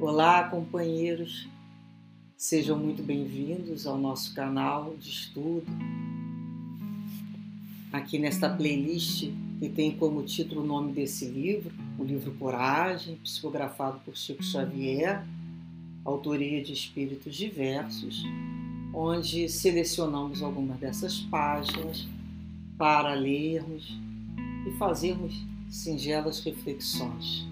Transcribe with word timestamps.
Olá, 0.00 0.44
companheiros, 0.44 1.46
sejam 2.34 2.78
muito 2.78 3.02
bem-vindos 3.02 3.86
ao 3.86 3.98
nosso 3.98 4.34
canal 4.34 4.96
de 4.98 5.10
estudo. 5.10 5.66
Aqui 7.92 8.18
nesta 8.18 8.48
playlist 8.48 9.30
que 9.58 9.68
tem 9.68 9.94
como 9.94 10.22
título 10.22 10.62
o 10.62 10.66
nome 10.66 10.94
desse 10.94 11.26
livro, 11.26 11.70
o 11.98 12.02
livro 12.02 12.32
Coragem, 12.36 13.16
psicografado 13.16 14.00
por 14.02 14.16
Chico 14.16 14.42
Xavier, 14.42 15.22
autoria 16.02 16.64
de 16.64 16.72
espíritos 16.72 17.36
diversos, 17.36 18.24
onde 18.94 19.50
selecionamos 19.50 20.42
algumas 20.42 20.78
dessas 20.78 21.18
páginas 21.18 22.08
para 22.78 23.12
lermos 23.12 24.00
e 24.66 24.70
fazermos 24.78 25.34
singelas 25.68 26.42
reflexões, 26.42 27.46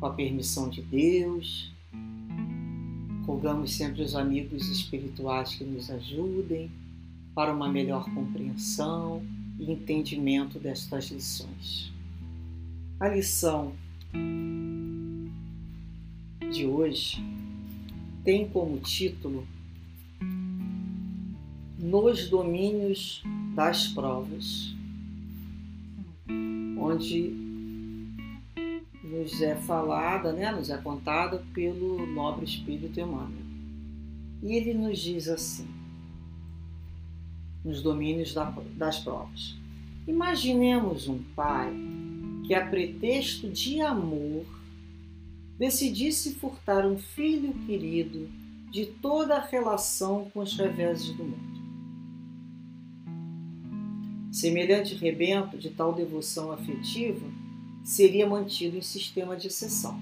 com 0.00 0.06
a 0.06 0.14
permissão 0.14 0.70
de 0.70 0.80
Deus 0.80 1.78
Rogamos 3.30 3.74
sempre 3.76 4.02
os 4.02 4.16
amigos 4.16 4.68
espirituais 4.68 5.54
que 5.54 5.62
nos 5.62 5.88
ajudem 5.88 6.68
para 7.32 7.54
uma 7.54 7.68
melhor 7.68 8.12
compreensão 8.12 9.22
e 9.56 9.70
entendimento 9.70 10.58
destas 10.58 11.12
lições. 11.12 11.92
A 12.98 13.06
lição 13.06 13.72
de 16.50 16.66
hoje 16.66 17.24
tem 18.24 18.48
como 18.48 18.78
título 18.78 19.46
Nos 21.78 22.28
Domínios 22.28 23.22
das 23.54 23.86
Provas, 23.86 24.74
onde 26.76 27.49
nos 29.20 29.42
é 29.42 29.54
falada, 29.54 30.32
né, 30.32 30.50
nos 30.50 30.70
é 30.70 30.78
contada 30.78 31.44
pelo 31.52 32.06
nobre 32.06 32.46
espírito 32.46 32.98
Emmanuel. 32.98 33.44
E 34.42 34.54
ele 34.54 34.72
nos 34.72 34.98
diz 34.98 35.28
assim, 35.28 35.68
nos 37.62 37.82
domínios 37.82 38.34
das 38.76 38.98
provas. 39.00 39.54
Imaginemos 40.08 41.06
um 41.06 41.22
pai 41.36 41.70
que, 42.46 42.54
a 42.54 42.66
pretexto 42.66 43.50
de 43.50 43.82
amor, 43.82 44.46
decidisse 45.58 46.34
furtar 46.36 46.86
um 46.86 46.96
filho 46.96 47.52
querido 47.66 48.30
de 48.70 48.86
toda 48.86 49.36
a 49.36 49.44
relação 49.44 50.30
com 50.32 50.40
os 50.40 50.56
reveses 50.56 51.14
do 51.14 51.24
mundo. 51.24 51.60
Semelhante 54.32 54.94
rebento 54.94 55.58
de 55.58 55.68
tal 55.68 55.92
devoção 55.92 56.50
afetiva 56.50 57.26
seria 57.84 58.26
mantido 58.26 58.76
em 58.76 58.82
sistema 58.82 59.36
de 59.36 59.48
exceção. 59.48 60.00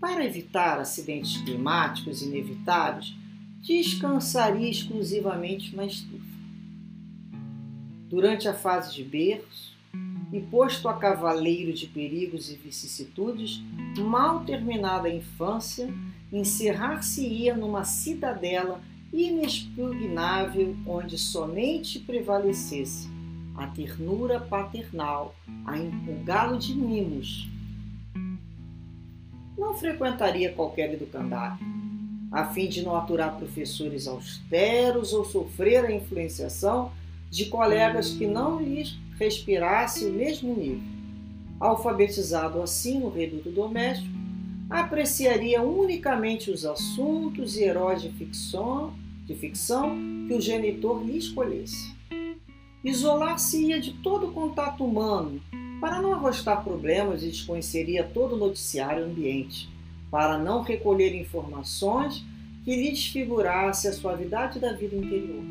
Para 0.00 0.24
evitar 0.24 0.78
acidentes 0.78 1.36
climáticos 1.42 2.22
inevitáveis, 2.22 3.14
descansaria 3.60 4.70
exclusivamente 4.70 5.74
na 5.74 5.84
estufa. 5.84 6.24
Durante 8.08 8.48
a 8.48 8.54
fase 8.54 8.94
de 8.94 9.02
berço, 9.02 9.76
e 10.32 10.40
posto 10.40 10.88
a 10.88 10.94
cavaleiro 10.94 11.72
de 11.72 11.86
perigos 11.86 12.50
e 12.50 12.56
vicissitudes, 12.56 13.62
mal 13.98 14.44
terminada 14.44 15.08
a 15.08 15.14
infância, 15.14 15.92
encerrar-se-ia 16.30 17.56
numa 17.56 17.84
cidadela 17.84 18.80
inexpugnável 19.12 20.76
onde 20.86 21.16
somente 21.16 21.98
prevalecesse 21.98 23.08
a 23.58 23.66
ternura 23.66 24.38
paternal, 24.38 25.34
a 25.66 25.76
empolgá-lo 25.76 26.58
de 26.58 26.74
mimos. 26.74 27.48
Não 29.58 29.74
frequentaria 29.74 30.52
qualquer 30.52 30.94
educandário, 30.94 31.58
a 32.30 32.46
fim 32.46 32.68
de 32.68 32.82
não 32.82 32.94
aturar 32.94 33.36
professores 33.36 34.06
austeros 34.06 35.12
ou 35.12 35.24
sofrer 35.24 35.84
a 35.84 35.92
influenciação 35.92 36.92
de 37.28 37.46
colegas 37.46 38.12
que 38.12 38.26
não 38.26 38.62
lhes 38.62 38.96
respirassem 39.18 40.08
o 40.08 40.12
mesmo 40.12 40.54
nível. 40.54 40.86
Alfabetizado 41.58 42.62
assim 42.62 43.00
no 43.00 43.10
reduto 43.10 43.50
doméstico, 43.50 44.16
apreciaria 44.70 45.60
unicamente 45.62 46.50
os 46.50 46.64
assuntos 46.64 47.56
e 47.56 47.64
heróis 47.64 48.02
de 48.02 48.10
ficção, 48.10 48.92
de 49.26 49.34
ficção 49.34 49.96
que 50.28 50.34
o 50.34 50.40
genitor 50.40 51.02
lhe 51.04 51.18
escolhesse. 51.18 51.97
Isolar-se-ia 52.88 53.78
de 53.78 53.92
todo 53.92 54.32
contato 54.32 54.82
humano 54.82 55.42
para 55.78 56.00
não 56.00 56.14
arrostar 56.14 56.64
problemas 56.64 57.22
e 57.22 57.28
desconheceria 57.28 58.02
todo 58.02 58.34
o 58.34 58.38
noticiário 58.38 59.04
ambiente, 59.04 59.68
para 60.10 60.38
não 60.38 60.62
recolher 60.62 61.14
informações 61.14 62.24
que 62.64 62.74
lhe 62.74 62.90
desfigurasse 62.90 63.88
a 63.88 63.92
suavidade 63.92 64.58
da 64.58 64.72
vida 64.72 64.96
interior. 64.96 65.44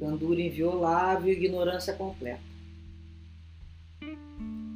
Candura 0.00 0.40
inviolável 0.40 1.32
e 1.32 1.36
ignorância 1.36 1.92
completa. 1.92 2.42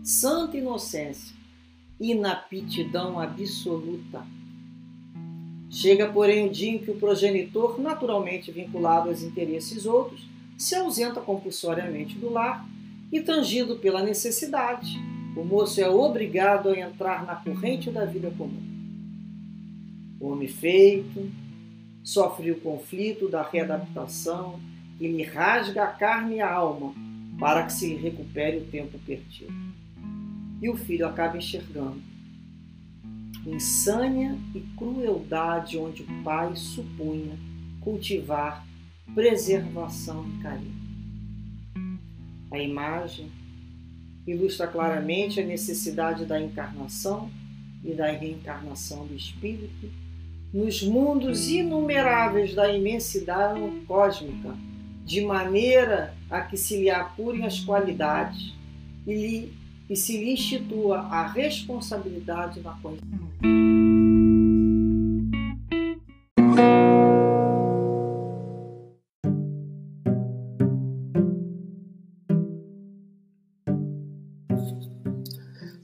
Santa 0.04 0.56
inocência, 0.56 1.34
inaptidão 1.98 3.18
absoluta. 3.18 4.24
Chega, 5.68 6.08
porém, 6.08 6.46
o 6.46 6.52
dia 6.52 6.70
em 6.70 6.78
que 6.78 6.92
o 6.92 6.98
progenitor, 7.00 7.80
naturalmente 7.80 8.52
vinculado 8.52 9.08
aos 9.08 9.24
interesses 9.24 9.86
outros, 9.86 10.30
se 10.58 10.74
ausenta 10.74 11.20
compulsoriamente 11.20 12.18
do 12.18 12.30
lar 12.30 12.66
e, 13.10 13.20
tangido 13.20 13.76
pela 13.76 14.02
necessidade, 14.02 14.98
o 15.36 15.44
moço 15.44 15.80
é 15.80 15.88
obrigado 15.88 16.68
a 16.68 16.78
entrar 16.78 17.24
na 17.24 17.36
corrente 17.36 17.90
da 17.90 18.04
vida 18.04 18.30
comum. 18.30 18.62
O 20.20 20.28
homem 20.28 20.48
feito 20.48 21.30
sofre 22.04 22.50
o 22.50 22.60
conflito 22.60 23.28
da 23.28 23.42
readaptação 23.42 24.60
que 24.98 25.08
lhe 25.08 25.22
rasga 25.22 25.84
a 25.84 25.86
carne 25.88 26.36
e 26.36 26.40
a 26.40 26.52
alma 26.52 26.94
para 27.38 27.64
que 27.64 27.72
se 27.72 27.94
recupere 27.94 28.58
o 28.58 28.66
tempo 28.66 28.98
perdido. 29.06 29.52
E 30.60 30.68
o 30.68 30.76
filho 30.76 31.06
acaba 31.06 31.36
enxergando 31.36 32.00
insânia 33.46 34.38
e 34.54 34.60
crueldade 34.76 35.76
onde 35.76 36.02
o 36.02 36.22
pai 36.22 36.54
supunha 36.54 37.36
cultivar 37.80 38.64
preservação 39.14 40.26
e 40.28 40.42
carinho. 40.42 40.82
A 42.50 42.58
imagem 42.58 43.30
ilustra 44.26 44.66
claramente 44.66 45.40
a 45.40 45.44
necessidade 45.44 46.24
da 46.24 46.40
encarnação 46.40 47.30
e 47.84 47.92
da 47.92 48.10
reencarnação 48.10 49.06
do 49.06 49.14
espírito 49.14 49.90
nos 50.52 50.82
mundos 50.82 51.48
inumeráveis 51.48 52.54
da 52.54 52.70
imensidade 52.70 53.60
cósmica, 53.86 54.54
de 55.04 55.22
maneira 55.22 56.14
a 56.30 56.42
que 56.42 56.56
se 56.56 56.76
lhe 56.76 56.90
apurem 56.90 57.44
as 57.44 57.60
qualidades 57.60 58.52
e, 59.06 59.14
lhe, 59.14 59.52
e 59.88 59.96
se 59.96 60.18
lhe 60.18 60.32
institua 60.32 60.98
a 60.98 61.26
responsabilidade 61.26 62.60
na 62.60 62.72
condição. 62.74 63.61